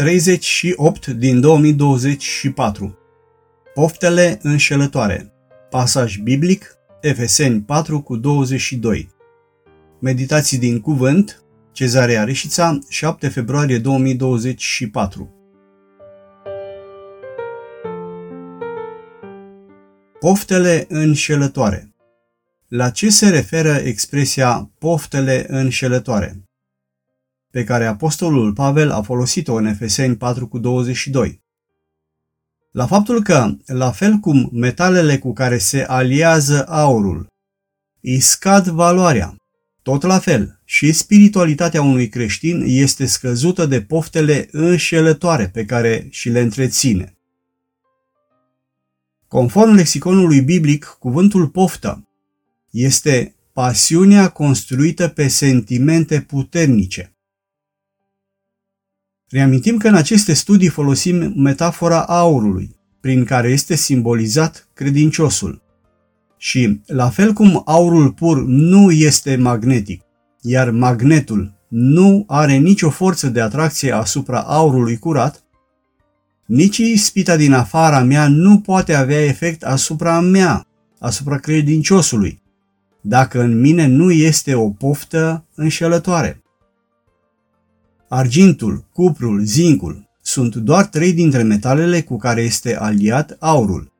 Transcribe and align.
38 0.00 1.06
din 1.06 1.40
2024 1.40 2.98
Poftele 3.74 4.38
înșelătoare. 4.42 5.32
Pasaj 5.70 6.16
biblic 6.16 6.74
Efeseni 7.00 7.60
4 7.60 8.02
cu 8.02 8.16
22 8.16 9.10
Meditații 10.00 10.58
din 10.58 10.80
cuvânt 10.80 11.42
Cezarea 11.72 12.24
Reșița 12.24 12.78
7 12.88 13.28
februarie 13.28 13.78
2024 13.78 15.34
Poftele 20.20 20.86
înșelătoare. 20.88 21.94
La 22.68 22.90
ce 22.90 23.10
se 23.10 23.28
referă 23.28 23.72
expresia 23.72 24.70
poftele 24.78 25.46
înșelătoare? 25.48 26.49
Pe 27.50 27.64
care 27.64 27.86
apostolul 27.86 28.52
Pavel 28.52 28.90
a 28.90 29.02
folosit-o 29.02 29.54
în 29.54 29.66
Efeseni 29.66 30.16
4 30.16 30.48
cu 30.48 30.58
22. 30.58 31.42
La 32.70 32.86
faptul 32.86 33.22
că, 33.22 33.56
la 33.66 33.90
fel 33.90 34.16
cum 34.16 34.50
metalele 34.52 35.18
cu 35.18 35.32
care 35.32 35.58
se 35.58 35.82
aliază 35.82 36.64
aurul, 36.68 37.26
îi 38.00 38.20
scad 38.20 38.66
valoarea, 38.66 39.34
tot 39.82 40.02
la 40.02 40.18
fel 40.18 40.60
și 40.64 40.92
spiritualitatea 40.92 41.82
unui 41.82 42.08
creștin 42.08 42.62
este 42.66 43.06
scăzută 43.06 43.66
de 43.66 43.82
poftele 43.82 44.48
înșelătoare 44.50 45.48
pe 45.48 45.64
care 45.64 46.06
și 46.10 46.28
le 46.28 46.40
întreține. 46.40 47.14
Conform 49.28 49.72
lexiconului 49.72 50.40
biblic, 50.40 50.96
cuvântul 50.98 51.48
poftă 51.48 52.08
este 52.70 53.34
pasiunea 53.52 54.28
construită 54.28 55.08
pe 55.08 55.28
sentimente 55.28 56.20
puternice. 56.20 57.14
Reamintim 59.30 59.76
că 59.76 59.88
în 59.88 59.94
aceste 59.94 60.32
studii 60.32 60.68
folosim 60.68 61.32
metafora 61.36 62.04
aurului, 62.04 62.76
prin 63.00 63.24
care 63.24 63.48
este 63.48 63.74
simbolizat 63.76 64.68
credinciosul. 64.74 65.62
Și, 66.36 66.80
la 66.86 67.08
fel 67.08 67.32
cum 67.32 67.62
aurul 67.64 68.12
pur 68.12 68.44
nu 68.44 68.90
este 68.90 69.36
magnetic, 69.36 70.02
iar 70.40 70.70
magnetul 70.70 71.58
nu 71.68 72.24
are 72.26 72.56
nicio 72.56 72.90
forță 72.90 73.28
de 73.28 73.40
atracție 73.40 73.92
asupra 73.92 74.40
aurului 74.40 74.96
curat, 74.98 75.44
nici 76.46 76.76
ispita 76.76 77.36
din 77.36 77.52
afara 77.52 78.02
mea 78.02 78.28
nu 78.28 78.60
poate 78.60 78.94
avea 78.94 79.24
efect 79.24 79.62
asupra 79.62 80.20
mea, 80.20 80.66
asupra 80.98 81.36
credinciosului, 81.36 82.42
dacă 83.00 83.40
în 83.40 83.60
mine 83.60 83.86
nu 83.86 84.10
este 84.10 84.54
o 84.54 84.70
poftă 84.70 85.44
înșelătoare. 85.54 86.39
Argintul, 88.12 88.84
cuprul, 88.92 89.44
zincul 89.44 90.08
sunt 90.22 90.54
doar 90.54 90.86
trei 90.86 91.12
dintre 91.12 91.42
metalele 91.42 92.02
cu 92.02 92.16
care 92.16 92.42
este 92.42 92.76
aliat 92.76 93.36
aurul. 93.38 93.92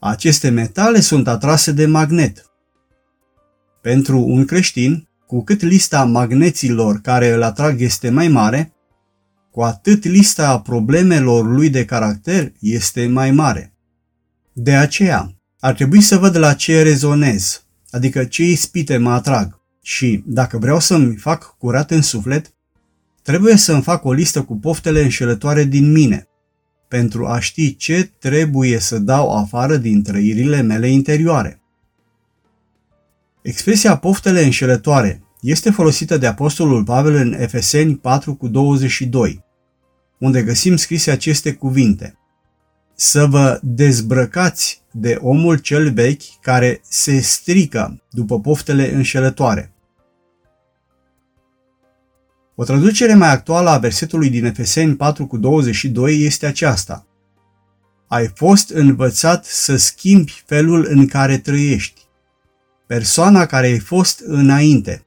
Aceste 0.00 0.48
metale 0.48 1.00
sunt 1.00 1.28
atrase 1.28 1.72
de 1.72 1.86
magnet. 1.86 2.46
Pentru 3.82 4.18
un 4.18 4.44
creștin, 4.44 5.08
cu 5.26 5.44
cât 5.44 5.62
lista 5.62 6.04
magneților 6.04 7.00
care 7.00 7.30
îl 7.30 7.42
atrag 7.42 7.80
este 7.80 8.10
mai 8.10 8.28
mare, 8.28 8.72
cu 9.50 9.62
atât 9.62 10.04
lista 10.04 10.60
problemelor 10.60 11.46
lui 11.46 11.70
de 11.70 11.84
caracter 11.84 12.52
este 12.60 13.06
mai 13.06 13.30
mare. 13.30 13.74
De 14.52 14.74
aceea, 14.74 15.34
ar 15.60 15.74
trebui 15.74 16.00
să 16.00 16.18
văd 16.18 16.36
la 16.36 16.54
ce 16.54 16.82
rezonez, 16.82 17.64
adică 17.90 18.24
ce 18.24 18.42
ispite 18.42 18.96
mă 18.96 19.10
atrag 19.10 19.60
și, 19.82 20.22
dacă 20.26 20.58
vreau 20.58 20.80
să-mi 20.80 21.16
fac 21.16 21.56
curat 21.58 21.90
în 21.90 22.02
suflet, 22.02 22.54
Trebuie 23.22 23.56
să-mi 23.56 23.82
fac 23.82 24.04
o 24.04 24.12
listă 24.12 24.42
cu 24.42 24.56
poftele 24.56 25.02
înșelătoare 25.02 25.64
din 25.64 25.92
mine, 25.92 26.28
pentru 26.88 27.26
a 27.26 27.38
ști 27.38 27.76
ce 27.76 28.12
trebuie 28.18 28.78
să 28.78 28.98
dau 28.98 29.36
afară 29.36 29.76
din 29.76 30.02
trăirile 30.02 30.60
mele 30.60 30.88
interioare. 30.88 31.60
Expresia 33.42 33.96
poftele 33.96 34.44
înșelătoare 34.44 35.22
este 35.40 35.70
folosită 35.70 36.18
de 36.18 36.26
Apostolul 36.26 36.84
Pavel 36.84 37.14
în 37.14 37.32
Efeseni 37.32 37.96
4 37.96 38.34
cu 38.34 38.48
22, 38.48 39.44
unde 40.18 40.42
găsim 40.42 40.76
scrise 40.76 41.10
aceste 41.10 41.52
cuvinte. 41.52 42.16
Să 42.94 43.26
vă 43.26 43.60
dezbrăcați 43.62 44.82
de 44.92 45.18
omul 45.20 45.56
cel 45.56 45.92
vechi 45.92 46.40
care 46.40 46.80
se 46.88 47.20
strică 47.20 48.02
după 48.10 48.40
poftele 48.40 48.94
înșelătoare 48.94 49.71
o 52.54 52.64
traducere 52.64 53.14
mai 53.14 53.30
actuală 53.30 53.70
a 53.70 53.78
versetului 53.78 54.30
din 54.30 54.44
Efeseni 54.44 54.96
4 54.96 55.26
cu 55.26 55.36
22 55.36 56.24
este 56.24 56.46
aceasta. 56.46 57.06
Ai 58.06 58.30
fost 58.34 58.70
învățat 58.70 59.44
să 59.44 59.76
schimbi 59.76 60.42
felul 60.46 60.86
în 60.90 61.06
care 61.06 61.38
trăiești. 61.38 62.00
Persoana 62.86 63.46
care 63.46 63.66
ai 63.66 63.78
fost 63.78 64.22
înainte 64.24 65.04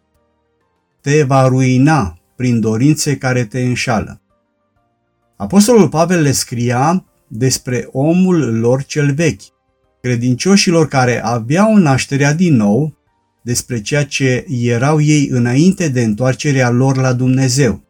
te 1.01 1.23
va 1.23 1.47
ruina 1.47 2.19
prin 2.35 2.59
dorințe 2.59 3.17
care 3.17 3.45
te 3.45 3.61
înșală. 3.61 4.21
Apostolul 5.37 5.89
Pavel 5.89 6.21
le 6.21 6.31
scria 6.31 7.05
despre 7.27 7.87
omul 7.91 8.59
lor 8.59 8.83
cel 8.83 9.13
vechi, 9.13 9.41
credincioșilor 10.01 10.87
care 10.87 11.23
aveau 11.23 11.75
nașterea 11.75 12.33
din 12.33 12.55
nou 12.55 12.97
despre 13.45 13.81
ceea 13.81 14.05
ce 14.05 14.45
erau 14.49 15.01
ei 15.01 15.27
înainte 15.27 15.87
de 15.87 16.03
întoarcerea 16.03 16.69
lor 16.69 16.97
la 16.97 17.13
Dumnezeu. 17.13 17.83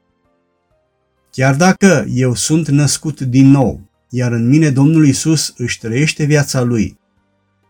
Chiar 1.32 1.56
dacă 1.56 2.06
eu 2.10 2.34
sunt 2.34 2.68
născut 2.68 3.22
din 3.22 3.48
nou, 3.48 3.90
iar 4.10 4.32
în 4.32 4.48
mine 4.48 4.70
Domnul 4.70 5.08
Isus 5.08 5.54
își 5.58 5.80
trăiește 5.80 6.24
viața 6.24 6.62
lui, 6.62 7.00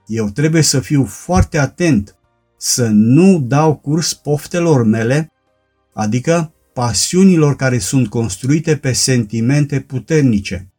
eu 0.08 0.30
trebuie 0.30 0.62
să 0.62 0.80
fiu 0.80 1.06
foarte 1.06 1.58
atent 1.58 2.16
să 2.58 2.88
nu 2.88 3.40
dau 3.40 3.76
curs 3.76 4.14
poftelor 4.14 4.84
mele, 4.84 5.32
adică 5.94 6.54
pasiunilor 6.74 7.56
care 7.56 7.78
sunt 7.78 8.08
construite 8.08 8.78
pe 8.78 8.92
sentimente 8.92 9.80
puternice. 9.80 10.70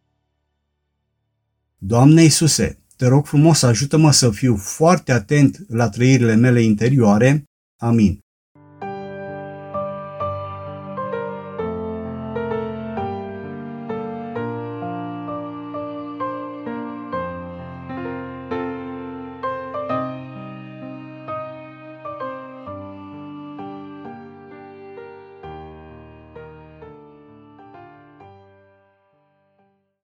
Doamne 1.79 2.23
Isuse, 2.23 2.79
te 2.97 3.07
rog 3.07 3.27
frumos, 3.27 3.63
ajută-mă 3.63 4.13
să 4.13 4.31
fiu 4.31 4.57
foarte 4.57 5.13
atent 5.13 5.65
la 5.69 5.89
trăirile 5.89 6.35
mele 6.35 6.63
interioare. 6.63 7.45
Amin. 7.81 8.26